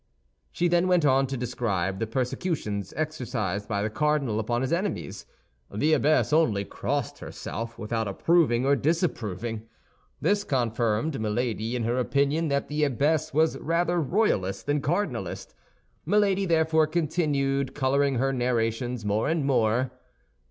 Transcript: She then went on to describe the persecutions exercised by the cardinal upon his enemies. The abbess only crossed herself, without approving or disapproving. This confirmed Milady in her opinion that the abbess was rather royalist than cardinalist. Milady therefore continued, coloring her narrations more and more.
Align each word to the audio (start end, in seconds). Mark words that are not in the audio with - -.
She 0.51 0.67
then 0.67 0.87
went 0.87 1.05
on 1.05 1.27
to 1.27 1.37
describe 1.37 1.99
the 1.99 2.07
persecutions 2.07 2.91
exercised 2.97 3.67
by 3.67 3.83
the 3.83 3.89
cardinal 3.91 4.39
upon 4.39 4.63
his 4.63 4.73
enemies. 4.73 5.27
The 5.71 5.93
abbess 5.93 6.33
only 6.33 6.65
crossed 6.65 7.19
herself, 7.19 7.77
without 7.77 8.07
approving 8.07 8.65
or 8.65 8.75
disapproving. 8.75 9.67
This 10.19 10.43
confirmed 10.43 11.21
Milady 11.21 11.75
in 11.75 11.83
her 11.83 11.99
opinion 11.99 12.47
that 12.47 12.67
the 12.67 12.83
abbess 12.83 13.31
was 13.31 13.59
rather 13.59 14.01
royalist 14.01 14.65
than 14.65 14.81
cardinalist. 14.81 15.53
Milady 16.03 16.47
therefore 16.47 16.87
continued, 16.87 17.75
coloring 17.75 18.15
her 18.15 18.33
narrations 18.33 19.05
more 19.05 19.29
and 19.29 19.45
more. 19.45 19.91